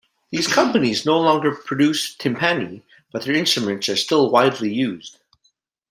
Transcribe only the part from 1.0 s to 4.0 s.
no longer produce timpani, but their instruments are